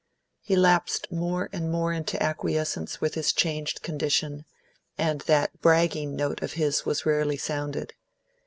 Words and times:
He 0.41 0.55
lapsed 0.55 1.11
more 1.11 1.47
and 1.53 1.69
more 1.71 1.93
into 1.93 2.19
acquiescence 2.23 2.99
with 3.01 3.13
his 3.13 3.31
changed 3.31 3.83
condition, 3.83 4.45
and 4.97 5.21
that 5.27 5.61
bragging 5.61 6.15
note 6.15 6.41
of 6.41 6.53
his 6.53 6.87
was 6.87 7.05
rarely 7.05 7.37
sounded. 7.37 7.93